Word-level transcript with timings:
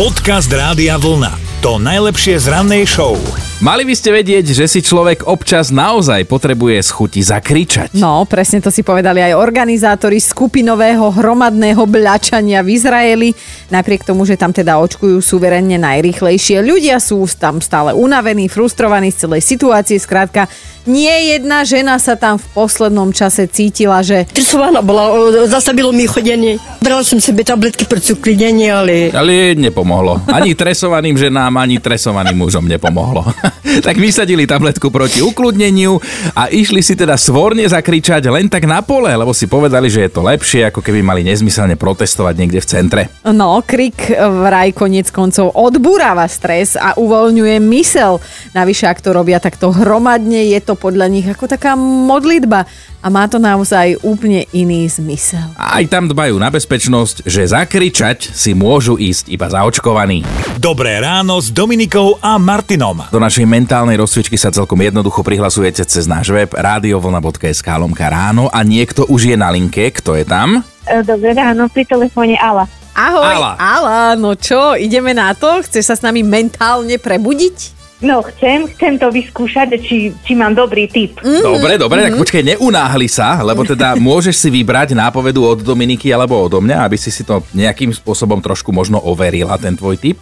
Podcast 0.00 0.48
Rádia 0.48 0.96
Vlna. 0.96 1.60
To 1.60 1.76
najlepšie 1.76 2.40
z 2.40 2.48
rannej 2.48 2.88
show. 2.88 3.20
Mali 3.60 3.84
by 3.84 3.92
ste 3.92 4.16
vedieť, 4.16 4.56
že 4.56 4.64
si 4.64 4.80
človek 4.80 5.28
občas 5.28 5.68
naozaj 5.68 6.24
potrebuje 6.24 6.80
z 6.80 6.88
chuti 6.88 7.20
zakričať. 7.20 7.92
No, 8.00 8.24
presne 8.24 8.64
to 8.64 8.72
si 8.72 8.80
povedali 8.80 9.20
aj 9.20 9.36
organizátori 9.36 10.16
skupinového 10.16 11.04
hromadného 11.12 11.84
bľačania 11.84 12.64
v 12.64 12.80
Izraeli. 12.80 13.28
Napriek 13.68 14.08
tomu, 14.08 14.24
že 14.24 14.40
tam 14.40 14.56
teda 14.56 14.80
očkujú 14.80 15.20
suverenne 15.20 15.76
najrychlejšie. 15.76 16.64
Ľudia 16.64 16.96
sú 16.96 17.20
tam 17.36 17.60
stále 17.60 17.92
unavení, 17.92 18.48
frustrovaní 18.48 19.12
z 19.12 19.28
celej 19.28 19.44
situácie. 19.44 20.00
Skrátka, 20.00 20.48
nie 20.88 21.36
jedna 21.36 21.60
žena 21.68 22.00
sa 22.00 22.16
tam 22.16 22.40
v 22.40 22.46
poslednom 22.56 23.12
čase 23.12 23.44
cítila, 23.52 24.00
že... 24.00 24.24
Stresovaná 24.32 24.80
bola, 24.80 25.12
o, 25.12 25.44
zastavilo 25.44 25.92
mi 25.92 26.08
chodenie. 26.08 26.56
Brala 26.90 27.06
som 27.06 27.22
sebe 27.22 27.46
tabletky 27.46 27.86
pre 27.86 28.02
cukridenie, 28.02 28.66
ale... 28.66 29.14
Ale 29.14 29.54
nepomohlo. 29.54 30.26
Ani 30.26 30.58
tresovaným 30.58 31.14
ženám, 31.14 31.62
ani 31.62 31.78
tresovaným 31.78 32.34
mužom 32.34 32.66
nepomohlo. 32.66 33.30
tak 33.86 33.94
vysadili 33.94 34.42
tabletku 34.42 34.90
proti 34.90 35.22
ukludneniu 35.22 36.02
a 36.34 36.50
išli 36.50 36.82
si 36.82 36.98
teda 36.98 37.14
svorne 37.14 37.62
zakričať 37.62 38.26
len 38.26 38.50
tak 38.50 38.66
na 38.66 38.82
pole, 38.82 39.06
lebo 39.06 39.30
si 39.30 39.46
povedali, 39.46 39.86
že 39.86 40.02
je 40.02 40.10
to 40.10 40.26
lepšie, 40.26 40.66
ako 40.66 40.82
keby 40.82 40.98
mali 40.98 41.22
nezmyselne 41.22 41.78
protestovať 41.78 42.34
niekde 42.34 42.58
v 42.58 42.66
centre. 42.66 43.02
No, 43.22 43.62
krik 43.62 44.10
vraj 44.18 44.74
konec 44.74 45.14
koncov 45.14 45.54
odburáva 45.54 46.26
stres 46.26 46.74
a 46.74 46.98
uvoľňuje 46.98 47.62
mysel. 47.70 48.18
Navyše, 48.50 48.90
ak 48.90 48.98
to 48.98 49.14
robia 49.14 49.38
takto 49.38 49.70
hromadne, 49.70 50.42
je 50.42 50.58
to 50.58 50.74
podľa 50.74 51.06
nich 51.06 51.30
ako 51.30 51.46
taká 51.46 51.78
modlitba 51.78 52.66
a 53.00 53.08
má 53.08 53.24
to 53.26 53.40
naozaj 53.40 53.96
úplne 54.04 54.44
iný 54.52 54.84
zmysel. 54.86 55.56
A 55.56 55.80
aj 55.80 55.88
tam 55.88 56.04
dbajú 56.08 56.36
na 56.36 56.52
bezpečnosť, 56.52 57.24
že 57.24 57.48
zakričať 57.48 58.28
si 58.32 58.52
môžu 58.52 59.00
ísť 59.00 59.32
iba 59.32 59.48
zaočkovaní. 59.48 60.24
Dobré 60.60 61.00
ráno 61.00 61.40
s 61.40 61.48
Dominikou 61.48 62.20
a 62.20 62.36
Martinom. 62.36 63.08
Do 63.08 63.20
našej 63.20 63.48
mentálnej 63.48 63.96
rozcvičky 63.96 64.36
sa 64.36 64.52
celkom 64.52 64.76
jednoducho 64.84 65.24
prihlasujete 65.24 65.88
cez 65.88 66.04
náš 66.04 66.28
web 66.28 66.52
radiovlna.sk 66.52 67.68
lomka 67.80 68.12
ráno 68.12 68.52
a 68.52 68.60
niekto 68.60 69.08
už 69.08 69.32
je 69.32 69.36
na 69.40 69.48
linke. 69.48 69.88
Kto 69.88 70.20
je 70.20 70.28
tam? 70.28 70.60
E, 70.84 71.00
Dobré 71.00 71.32
ráno, 71.32 71.72
pri 71.72 71.88
telefóne 71.88 72.36
Ala. 72.36 72.68
Ahoj, 72.92 73.24
Ala. 73.24 73.52
Ala, 73.56 74.00
no 74.20 74.36
čo, 74.36 74.76
ideme 74.76 75.16
na 75.16 75.32
to? 75.32 75.64
Chceš 75.64 75.84
sa 75.88 75.94
s 75.96 76.04
nami 76.04 76.20
mentálne 76.20 77.00
prebudiť? 77.00 77.79
No, 78.00 78.24
chcem, 78.24 78.64
chcem 78.66 78.96
to 78.96 79.12
vyskúšať, 79.12 79.76
či, 79.76 80.16
či 80.16 80.32
mám 80.32 80.56
dobrý 80.56 80.88
tip. 80.88 81.20
Dobre, 81.20 81.76
dobre, 81.76 82.00
tak 82.02 82.16
počkaj, 82.16 82.42
neunáhli 82.46 83.04
sa, 83.06 83.44
lebo 83.44 83.60
teda 83.60 83.92
môžeš 84.00 84.34
si 84.34 84.48
vybrať 84.48 84.96
nápovedu 84.96 85.44
od 85.44 85.60
Dominiky 85.60 86.08
alebo 86.08 86.40
odo 86.40 86.58
mňa, 86.58 86.80
aby 86.80 86.96
si 86.96 87.08
si 87.08 87.22
to 87.22 87.44
nejakým 87.52 87.92
spôsobom 87.92 88.40
trošku 88.40 88.72
možno 88.72 88.96
overila, 88.96 89.60
ten 89.60 89.76
tvoj 89.76 90.00
tip. 90.00 90.16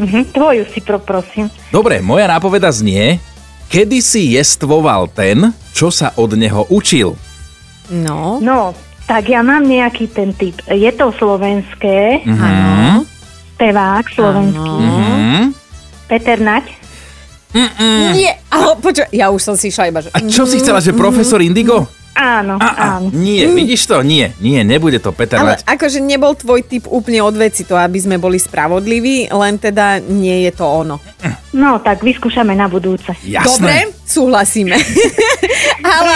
Mhm, 0.00 0.32
tvoju 0.32 0.64
si 0.72 0.80
pro, 0.80 0.96
prosím. 0.96 1.52
Dobre, 1.68 2.00
moja 2.00 2.24
nápoveda 2.24 2.72
znie, 2.72 3.20
kedy 3.68 4.00
si 4.00 4.32
jestvoval 4.32 5.04
ten, 5.06 5.52
čo 5.70 5.92
sa 5.92 6.16
od 6.16 6.32
neho 6.32 6.64
učil. 6.68 7.20
No, 7.86 8.40
No, 8.40 8.72
tak 9.04 9.28
ja 9.28 9.44
mám 9.44 9.60
nejaký 9.60 10.08
ten 10.08 10.32
tip. 10.32 10.56
Je 10.64 10.88
to 10.90 11.12
slovenské, 11.12 12.24
áno. 12.24 13.04
spevák 13.54 14.08
slovenský, 14.08 14.80
Hm? 14.80 15.52
Peter 16.04 16.40
Nať. 16.40 16.83
Nie, 18.12 18.42
ale 18.50 18.74
počuj, 18.76 19.06
ja 19.10 19.30
už 19.30 19.40
som 19.40 19.54
si 19.54 19.70
išla 19.70 19.86
iba, 19.86 20.02
že... 20.02 20.10
A 20.10 20.18
čo 20.20 20.42
si 20.42 20.58
chcela, 20.58 20.82
že 20.82 20.90
profesor 20.90 21.38
Indigo? 21.38 21.86
Áno, 22.14 22.62
A, 22.62 22.68
a, 22.70 22.84
áno. 23.02 23.10
nie, 23.10 23.42
vidíš 23.42 23.90
to? 23.90 23.98
Nie, 24.06 24.30
nie, 24.38 24.62
nebude 24.62 25.02
to 25.02 25.10
Peter 25.10 25.34
Ale 25.34 25.58
Nať. 25.58 25.66
akože 25.66 25.98
nebol 25.98 26.38
tvoj 26.38 26.62
typ 26.62 26.86
úplne 26.86 27.18
od 27.18 27.34
veci 27.34 27.66
to, 27.66 27.74
aby 27.74 27.98
sme 27.98 28.22
boli 28.22 28.38
spravodliví, 28.38 29.34
len 29.34 29.58
teda 29.58 29.98
nie 29.98 30.46
je 30.46 30.54
to 30.54 30.62
ono. 30.62 31.02
No, 31.50 31.82
tak 31.82 32.06
vyskúšame 32.06 32.54
na 32.54 32.70
budúce. 32.70 33.18
Jasné. 33.18 33.50
Dobre, 33.50 33.74
súhlasíme. 34.06 34.78
Ale 35.98 36.14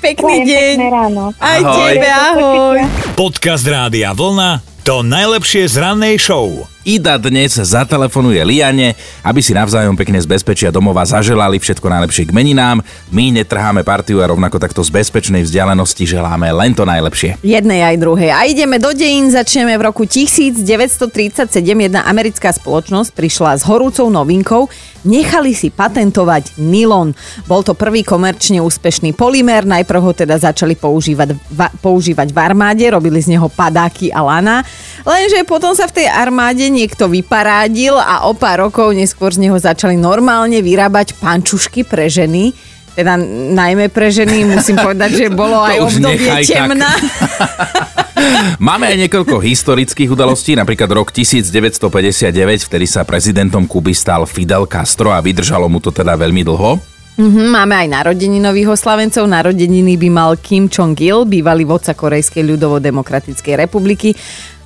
pekný 0.00 0.48
deň. 0.48 0.74
Pekné 0.80 0.88
ráno. 0.88 1.24
Aj 1.36 1.60
Ahoj. 1.60 1.76
tebe, 1.92 2.08
ahoj. 2.08 2.76
Podcast 3.12 3.68
Rádia 3.68 4.16
Vlna. 4.16 4.64
To 4.84 5.04
najlepšie 5.04 5.68
z 5.68 5.76
rannej 5.76 6.16
show. 6.16 6.73
Ida 6.84 7.16
dnes 7.16 7.56
zatelefonuje 7.56 8.44
Liane, 8.44 8.92
aby 9.24 9.40
si 9.40 9.56
navzájom 9.56 9.96
pekne 9.96 10.20
z 10.20 10.28
bezpečia 10.28 10.68
domova 10.68 11.00
zaželali 11.08 11.56
všetko 11.56 11.88
najlepšie 11.88 12.28
k 12.28 12.36
meninám. 12.36 12.84
My 13.08 13.32
netrháme 13.32 13.80
partiu 13.80 14.20
a 14.20 14.28
rovnako 14.28 14.60
takto 14.60 14.84
z 14.84 14.92
bezpečnej 14.92 15.48
vzdialenosti 15.48 16.04
želáme 16.04 16.44
len 16.52 16.76
to 16.76 16.84
najlepšie. 16.84 17.40
Jednej 17.40 17.88
aj 17.88 17.96
druhej. 18.04 18.28
A 18.28 18.44
ideme 18.44 18.76
do 18.76 18.92
dejín, 18.92 19.32
začneme 19.32 19.80
v 19.80 19.82
roku 19.88 20.04
1937. 20.04 21.56
Jedna 21.64 22.04
americká 22.04 22.52
spoločnosť 22.52 23.16
prišla 23.16 23.56
s 23.56 23.64
horúcou 23.64 24.12
novinkou. 24.12 24.68
Nechali 25.08 25.56
si 25.56 25.72
patentovať 25.72 26.60
nylon. 26.60 27.16
Bol 27.48 27.64
to 27.64 27.72
prvý 27.72 28.04
komerčne 28.04 28.60
úspešný 28.60 29.16
polymer, 29.16 29.64
najprv 29.64 30.00
ho 30.00 30.12
teda 30.16 30.36
začali 30.36 30.76
používať, 30.76 31.32
va, 31.48 31.68
používať 31.80 32.32
v 32.32 32.38
armáde, 32.40 32.84
robili 32.88 33.20
z 33.20 33.36
neho 33.36 33.48
padáky 33.48 34.12
a 34.12 34.20
lana. 34.24 34.64
Lenže 35.04 35.44
potom 35.44 35.76
sa 35.76 35.88
v 35.88 36.04
tej 36.04 36.06
armáde 36.08 36.64
niekto 36.74 37.06
vyparádil 37.06 37.94
a 37.94 38.26
o 38.26 38.34
pár 38.34 38.66
rokov 38.66 38.90
neskôr 38.90 39.30
z 39.30 39.46
neho 39.46 39.54
začali 39.54 39.94
normálne 39.94 40.58
vyrábať 40.58 41.14
pančušky 41.22 41.86
pre 41.86 42.10
ženy. 42.10 42.50
Teda 42.94 43.18
najmä 43.18 43.90
pre 43.90 44.10
ženy, 44.10 44.46
musím 44.46 44.78
povedať, 44.78 45.26
že 45.26 45.26
bolo 45.30 45.58
aj 45.62 45.82
obdobie 45.82 46.30
temna. 46.46 46.90
Máme 48.62 48.86
aj 48.86 49.06
niekoľko 49.06 49.42
historických 49.42 50.14
udalostí, 50.14 50.54
napríklad 50.54 50.86
rok 50.94 51.10
1959, 51.10 52.30
vtedy 52.70 52.86
sa 52.86 53.02
prezidentom 53.02 53.66
Kuby 53.66 53.90
stal 53.90 54.24
Fidel 54.30 54.70
Castro 54.70 55.10
a 55.10 55.18
vydržalo 55.18 55.66
mu 55.66 55.82
to 55.82 55.90
teda 55.90 56.14
veľmi 56.14 56.46
dlho. 56.46 56.94
Mhm, 57.14 57.54
máme 57.54 57.74
aj 57.78 57.88
narodeninových 57.94 58.74
oslavencov. 58.74 59.30
Narodeniny 59.30 59.94
by 59.94 60.08
mal 60.10 60.34
Kim 60.34 60.66
Jong-il, 60.66 61.22
bývalý 61.22 61.62
vodca 61.62 61.94
Korejskej 61.94 62.42
ľudovo-demokratickej 62.42 63.54
republiky 63.54 64.18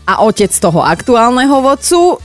a 0.08 0.24
otec 0.24 0.48
toho 0.48 0.80
aktuálneho 0.80 1.60
vodcu. 1.60 2.16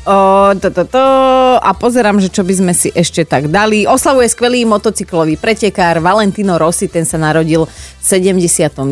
A 1.60 1.72
pozerám, 1.76 2.24
že 2.24 2.32
čo 2.32 2.48
by 2.48 2.54
sme 2.56 2.72
si 2.72 2.88
ešte 2.96 3.28
tak 3.28 3.52
dali. 3.52 3.84
Oslavuje 3.84 4.32
skvelý 4.32 4.64
motocyklový 4.64 5.36
pretekár 5.36 6.00
Valentino 6.00 6.56
Rossi, 6.56 6.88
ten 6.88 7.04
sa 7.04 7.20
narodil 7.20 7.68
v 7.68 8.04
79. 8.04 8.88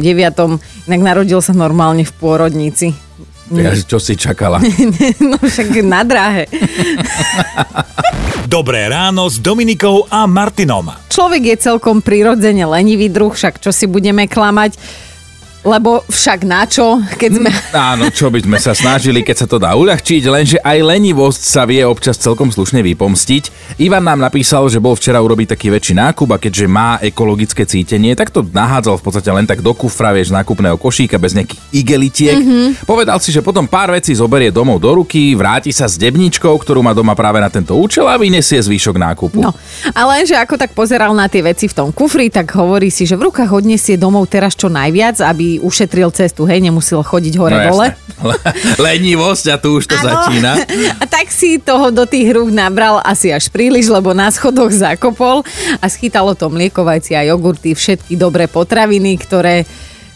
Inak 0.92 1.02
narodil 1.02 1.40
sa 1.40 1.56
normálne 1.56 2.04
v 2.04 2.14
pôrodnici. 2.20 2.92
Ja, 3.52 3.76
čo 3.76 4.00
si 4.00 4.16
čakala? 4.16 4.64
No 5.20 5.36
však 5.40 5.84
na 5.84 6.08
dráhe. 6.08 6.48
Dobré 8.48 8.92
ráno 8.92 9.32
s 9.32 9.40
Dominikou 9.40 10.08
a 10.12 10.28
Martinom. 10.28 10.92
Človek 11.08 11.56
je 11.56 11.72
celkom 11.72 12.04
prirodzene 12.04 12.68
lenivý 12.68 13.08
druh, 13.08 13.32
však 13.32 13.64
čo 13.64 13.72
si 13.72 13.88
budeme 13.88 14.28
klamať. 14.28 14.76
Lebo 15.62 16.02
však 16.10 16.42
na 16.42 16.66
čo, 16.66 16.98
keď 17.22 17.32
sme... 17.38 17.50
Áno, 17.78 18.10
čo 18.10 18.34
by 18.34 18.42
sme 18.42 18.58
sa 18.58 18.74
snažili, 18.74 19.22
keď 19.22 19.46
sa 19.46 19.48
to 19.48 19.62
dá 19.62 19.78
uľahčiť, 19.78 20.22
lenže 20.26 20.58
aj 20.58 20.78
lenivosť 20.82 21.42
sa 21.42 21.70
vie 21.70 21.86
občas 21.86 22.18
celkom 22.18 22.50
slušne 22.50 22.82
vypomstiť. 22.82 23.78
Ivan 23.78 24.02
nám 24.02 24.26
napísal, 24.26 24.66
že 24.74 24.82
bol 24.82 24.98
včera 24.98 25.22
urobiť 25.22 25.54
taký 25.54 25.70
väčší 25.70 25.94
nákup 26.02 26.34
a 26.34 26.42
keďže 26.42 26.66
má 26.66 26.98
ekologické 27.06 27.70
cítenie, 27.70 28.18
tak 28.18 28.34
to 28.34 28.42
nahádzal 28.42 28.98
v 28.98 29.04
podstate 29.06 29.30
len 29.30 29.46
tak 29.46 29.62
do 29.62 29.70
kufra, 29.78 30.10
vieš, 30.10 30.34
nákupného 30.34 30.82
košíka 30.82 31.22
bez 31.22 31.38
nejakých 31.38 31.62
igelitiek. 31.70 32.38
Mm-hmm. 32.42 32.90
Povedal 32.90 33.22
si, 33.22 33.30
že 33.30 33.46
potom 33.46 33.70
pár 33.70 33.94
vecí 33.94 34.18
zoberie 34.18 34.50
domov 34.50 34.82
do 34.82 34.98
ruky, 34.98 35.38
vráti 35.38 35.70
sa 35.70 35.86
s 35.86 35.94
debničkou, 36.02 36.58
ktorú 36.58 36.82
má 36.82 36.98
doma 36.98 37.14
práve 37.14 37.38
na 37.38 37.54
tento 37.54 37.78
účel 37.78 38.10
a 38.10 38.18
vyniesie 38.18 38.58
zvyšok 38.58 38.98
nákupu. 38.98 39.46
No, 39.46 39.54
ale 39.94 40.26
že 40.26 40.34
ako 40.42 40.58
tak 40.58 40.74
pozeral 40.74 41.14
na 41.14 41.30
tie 41.30 41.46
veci 41.46 41.70
v 41.70 41.78
tom 41.78 41.94
kufri, 41.94 42.34
tak 42.34 42.50
hovorí 42.58 42.90
si, 42.90 43.06
že 43.06 43.14
v 43.14 43.30
rukách 43.30 43.54
odniesie 43.54 43.94
domov 43.94 44.26
teraz 44.26 44.58
čo 44.58 44.66
najviac, 44.66 45.22
aby 45.22 45.51
ušetril 45.60 46.14
cestu, 46.14 46.46
hej, 46.46 46.62
nemusel 46.64 47.02
chodiť 47.02 47.34
hore-dole. 47.36 47.98
No. 48.22 48.32
Lenivosť 48.86 49.46
a 49.52 49.56
tu 49.58 49.82
už 49.82 49.90
to 49.90 49.98
Áno. 49.98 50.06
začína. 50.06 50.54
A 51.02 51.04
tak 51.10 51.34
si 51.34 51.58
toho 51.58 51.90
do 51.90 52.06
tých 52.06 52.30
rúk 52.32 52.54
nabral 52.54 53.02
asi 53.02 53.34
až 53.34 53.50
príliš, 53.50 53.90
lebo 53.90 54.14
na 54.14 54.30
schodoch 54.30 54.70
zakopol 54.70 55.42
a 55.82 55.86
schytalo 55.90 56.38
to 56.38 56.48
mlieko, 56.48 56.86
vajci 56.86 57.18
a 57.18 57.26
jogurty, 57.26 57.74
všetky 57.74 58.14
dobré 58.16 58.46
potraviny, 58.46 59.18
ktoré 59.18 59.66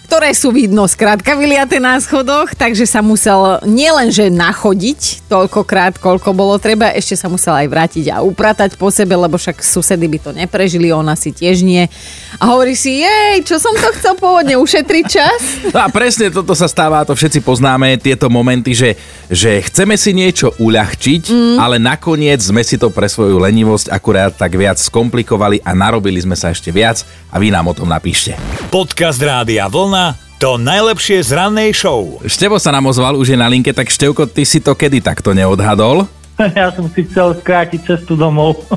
ktoré 0.05 0.37
sú 0.37 0.53
vidno 0.53 0.85
skrátka 0.85 1.33
vyliaté 1.33 1.81
na 1.81 1.97
schodoch, 1.97 2.53
takže 2.53 2.85
sa 2.85 3.01
musel 3.01 3.57
nielenže 3.65 4.29
nachodiť 4.29 5.25
toľkokrát, 5.25 5.97
koľko 5.97 6.29
bolo 6.37 6.61
treba, 6.61 6.93
ešte 6.93 7.17
sa 7.17 7.25
musel 7.25 7.57
aj 7.57 7.65
vrátiť 7.65 8.13
a 8.13 8.21
upratať 8.21 8.77
po 8.77 8.93
sebe, 8.93 9.17
lebo 9.17 9.41
však 9.41 9.65
susedy 9.65 10.05
by 10.05 10.17
to 10.21 10.31
neprežili, 10.37 10.93
ona 10.93 11.17
si 11.17 11.33
tiež 11.33 11.65
nie. 11.65 11.89
A 12.37 12.53
hovorí 12.53 12.77
si, 12.77 13.01
jej, 13.01 13.41
čo 13.41 13.57
som 13.57 13.73
to 13.73 13.89
chcel 13.97 14.13
pôvodne, 14.13 14.53
ušetriť 14.61 15.05
čas? 15.09 15.39
No 15.73 15.81
a 15.81 15.89
presne 15.89 16.29
toto 16.29 16.53
sa 16.53 16.69
stáva, 16.69 17.01
to 17.01 17.17
všetci 17.17 17.41
poznáme, 17.41 17.97
tieto 17.97 18.29
momenty, 18.29 18.77
že, 18.77 18.93
že 19.33 19.65
chceme 19.65 19.97
si 19.97 20.13
niečo 20.13 20.53
uľahčiť, 20.61 21.33
mm. 21.33 21.57
ale 21.57 21.81
nakoniec 21.81 22.45
sme 22.45 22.61
si 22.61 22.77
to 22.77 22.93
pre 22.93 23.09
svoju 23.09 23.41
lenivosť 23.41 23.89
akurát 23.89 24.37
tak 24.37 24.53
viac 24.53 24.77
skomplikovali 24.77 25.65
a 25.65 25.73
narobili 25.73 26.21
sme 26.21 26.37
sa 26.37 26.53
ešte 26.53 26.69
viac 26.69 27.01
a 27.33 27.41
vy 27.41 27.49
nám 27.49 27.65
o 27.65 27.73
tom 27.73 27.89
napíšte. 27.89 28.37
Podcast 28.69 29.17
Rádia 29.17 29.65
Vlna. 29.65 29.94
To 30.43 30.59
najlepšie 30.59 31.23
z 31.23 31.31
rannej 31.31 31.71
show. 31.71 32.19
Števo 32.27 32.59
sa 32.59 32.69
nám 32.69 32.91
ozval, 32.91 33.15
už 33.15 33.33
je 33.33 33.37
na 33.39 33.47
linke, 33.47 33.71
tak 33.71 33.87
Števko, 33.87 34.27
ty 34.27 34.43
si 34.43 34.59
to 34.59 34.75
kedy 34.75 34.99
takto 34.99 35.31
neodhadol? 35.31 36.05
Ja 36.59 36.67
som 36.75 36.91
si 36.91 37.07
chcel 37.07 37.39
skrátiť 37.39 37.87
cestu 37.87 38.19
domov. 38.19 38.59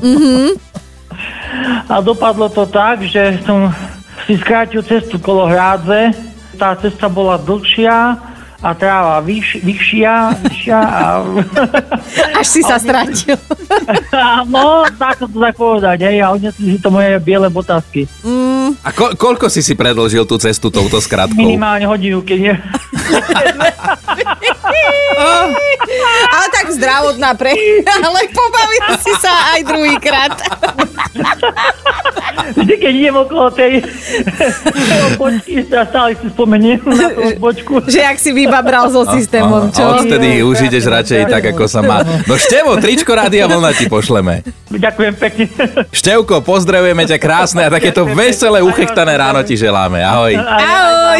A 1.91 1.99
dopadlo 1.99 2.47
to 2.47 2.63
tak, 2.63 3.03
že 3.03 3.43
som 3.43 3.67
si 4.23 4.39
skrátil 4.39 4.79
cestu 4.79 5.19
kolo 5.19 5.43
hrádze. 5.43 6.15
Tá 6.55 6.71
cesta 6.79 7.11
bola 7.11 7.35
dlhšia 7.35 8.15
a 8.59 8.75
tráva 8.75 9.23
vyš, 9.23 9.63
vyššia, 9.63 10.13
vyššia 10.43 10.79
a... 10.79 11.23
Až 12.39 12.47
si 12.47 12.59
sa 12.59 12.75
stratil. 12.75 13.39
no, 14.53 14.83
tak 14.99 15.23
to 15.23 15.31
tak 15.31 15.55
povedať, 15.55 16.03
hej, 16.03 16.19
a 16.19 16.35
odnesli 16.35 16.75
si 16.75 16.83
to 16.83 16.91
moje 16.91 17.15
biele 17.23 17.47
botázky. 17.47 18.03
A 18.83 18.91
ko- 18.91 19.15
koľko 19.15 19.47
si 19.47 19.63
si 19.63 19.79
predlžil 19.79 20.27
tú 20.27 20.35
cestu 20.35 20.67
touto 20.67 20.99
skratkou? 20.99 21.39
Minimálne 21.39 21.87
hodinu, 21.87 22.19
keď 22.19 22.37
nie. 22.37 22.55
Ale 26.29 26.47
tak 26.53 26.67
zdravotná 26.73 27.33
pre... 27.33 27.53
Ale 27.85 28.19
pobavil 28.29 28.85
si 29.01 29.13
sa 29.17 29.33
aj 29.57 29.59
druhýkrát. 29.65 30.33
Vždy, 32.55 32.73
keď 32.81 32.93
idem 32.93 33.15
okolo 33.15 33.49
tej 33.53 33.83
počky, 35.17 35.65
ja 35.69 35.85
stále 35.85 36.17
si 36.17 36.27
spomeniem 36.33 36.81
na 36.85 37.07
tú 37.13 37.21
počku. 37.37 37.73
Že 37.85 38.01
ak 38.05 38.17
si 38.17 38.31
vybabral 38.33 38.89
so 38.89 39.05
systémom, 39.05 39.69
čo? 39.69 39.85
A 39.85 40.01
odtedy 40.01 40.41
už 40.41 40.69
ideš 40.69 40.89
radšej 40.89 41.29
tak, 41.29 41.43
ako 41.53 41.65
sa 41.69 41.81
má. 41.85 42.01
No 42.25 42.37
Števo, 42.37 42.77
tričko 42.77 43.13
Rádia 43.13 43.45
Vlna 43.45 43.71
ti 43.75 43.85
pošleme. 43.85 44.45
Ďakujem 44.69 45.13
pekne. 45.17 45.45
Števko, 45.89 46.41
pozdravujeme 46.45 47.05
ťa 47.05 47.17
krásne 47.21 47.61
a 47.65 47.69
takéto 47.69 48.05
veselé, 48.05 48.61
uchechtané 48.65 49.13
ráno 49.17 49.41
ti 49.45 49.57
želáme. 49.57 50.01
Ahoj. 50.01 50.33
Ahoj. 50.37 51.19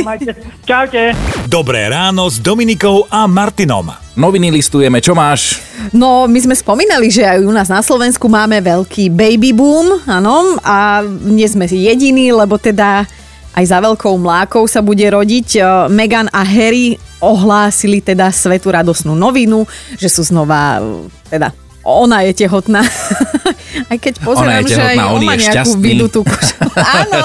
Čaute. 0.65 1.13
Dobré 1.49 1.89
ráno 1.89 2.29
s 2.29 2.37
Dominikou 2.37 3.05
a 3.09 3.25
Martinom. 3.25 4.08
Noviny 4.19 4.51
listujeme, 4.51 4.99
čo 4.99 5.15
máš? 5.15 5.63
No, 5.95 6.27
my 6.27 6.35
sme 6.43 6.51
spomínali, 6.51 7.07
že 7.07 7.23
aj 7.23 7.39
u 7.39 7.55
nás 7.55 7.71
na 7.71 7.79
Slovensku 7.79 8.27
máme 8.27 8.59
veľký 8.59 9.07
baby 9.15 9.55
boom, 9.55 9.95
áno, 10.03 10.59
a 10.59 11.07
nie 11.07 11.47
sme 11.47 11.63
jediní, 11.63 12.35
lebo 12.35 12.59
teda 12.59 13.07
aj 13.55 13.63
za 13.63 13.79
veľkou 13.79 14.19
mlákou 14.19 14.67
sa 14.67 14.83
bude 14.83 15.07
rodiť. 15.07 15.47
E, 15.55 15.59
Meghan 15.87 16.27
a 16.35 16.43
Harry 16.43 16.99
ohlásili 17.23 18.03
teda 18.03 18.27
svetu 18.35 18.75
radosnú 18.75 19.15
novinu, 19.15 19.63
že 19.95 20.11
sú 20.11 20.27
znova, 20.27 20.83
e, 20.83 21.07
teda 21.31 21.55
ona 21.89 22.21
je 22.29 22.45
tehotná. 22.45 22.85
Aj 23.91 23.97
keď 23.97 24.21
pozerám, 24.21 24.65
je 24.65 24.75
že 24.75 24.81
aj 24.81 24.97
on 25.13 25.21
má 25.23 25.33
nejakú 25.33 25.71
vydutú 25.77 26.21
kožu. 26.21 26.57
áno, 27.01 27.21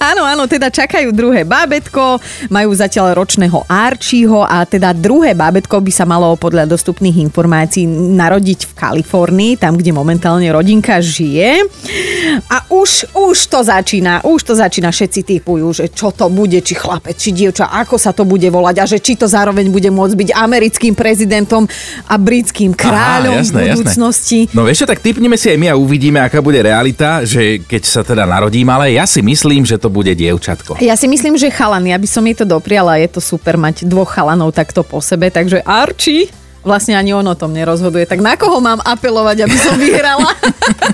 áno, 0.00 0.22
áno, 0.26 0.42
teda 0.50 0.70
čakajú 0.70 1.14
druhé 1.14 1.46
bábetko, 1.46 2.18
majú 2.50 2.70
zatiaľ 2.74 3.14
ročného 3.14 3.62
Archieho 3.66 4.42
a 4.42 4.66
teda 4.66 4.94
druhé 4.94 5.34
bábetko 5.34 5.78
by 5.82 5.92
sa 5.94 6.06
malo 6.06 6.34
podľa 6.34 6.66
dostupných 6.66 7.22
informácií 7.22 7.86
narodiť 7.90 8.70
v 8.70 8.72
Kalifornii, 8.74 9.52
tam, 9.58 9.78
kde 9.78 9.94
momentálne 9.94 10.46
rodinka 10.50 10.98
žije. 10.98 11.66
A 12.50 12.66
už, 12.70 13.14
už 13.14 13.36
to 13.46 13.60
začína, 13.62 14.24
už 14.24 14.40
to 14.42 14.54
začína, 14.54 14.90
všetci 14.90 15.20
typujú, 15.22 15.66
že 15.74 15.84
čo 15.90 16.10
to 16.10 16.26
bude, 16.30 16.58
či 16.62 16.74
chlapec, 16.74 17.14
či 17.14 17.30
dievča, 17.30 17.70
ako 17.70 17.96
sa 18.00 18.10
to 18.10 18.26
bude 18.26 18.46
volať 18.48 18.76
a 18.80 18.84
že 18.88 18.98
či 18.98 19.14
to 19.14 19.26
zároveň 19.30 19.70
bude 19.70 19.88
môcť 19.90 20.14
byť 20.14 20.30
americkým 20.34 20.94
prezidentom 20.96 21.66
a 22.08 22.14
britským 22.18 22.74
kráľom 22.74 23.38
Aha, 23.38 23.44
jasné, 23.44 23.60
v 23.60 23.66
budúcnosti. 23.78 24.38
Jasné. 24.48 24.56
No 24.56 24.66
vieš 24.66 24.84
čo, 24.84 24.90
tak 24.90 25.00
typneme 25.02 25.36
si 25.38 25.50
aj 25.50 25.58
my 25.58 25.66
a 25.70 25.78
uvidíme, 25.78 26.18
aká 26.22 26.42
bude 26.42 26.58
realita, 26.62 27.22
že 27.22 27.62
keď 27.62 27.82
sa 27.82 28.00
teda 28.02 28.26
narodí 28.26 28.62
malé, 28.62 28.96
ja 28.98 29.06
si 29.06 29.22
myslím, 29.22 29.66
že 29.66 29.78
to 29.78 29.90
bude 29.90 30.10
dievčatko. 30.14 30.78
Ja 30.82 30.98
si 30.98 31.06
myslím, 31.10 31.38
že 31.38 31.52
chalan, 31.52 31.86
ja 31.86 31.98
by 31.98 32.08
som 32.08 32.24
jej 32.26 32.36
to 32.38 32.46
dopriala, 32.46 32.98
je 33.00 33.08
to 33.10 33.20
super 33.22 33.58
mať 33.58 33.86
dvoch 33.86 34.10
chalanov 34.10 34.54
takto 34.54 34.82
po 34.82 34.98
sebe, 34.98 35.30
takže 35.30 35.62
Archie, 35.64 36.30
vlastne 36.64 36.96
ani 36.96 37.12
on 37.12 37.28
o 37.28 37.36
tom 37.36 37.52
nerozhoduje, 37.52 38.08
tak 38.08 38.24
na 38.24 38.34
koho 38.40 38.58
mám 38.58 38.80
apelovať, 38.80 39.44
aby 39.44 39.56
som 39.60 39.76
vyhrala? 39.76 40.32